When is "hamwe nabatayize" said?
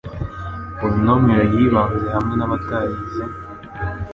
2.15-3.23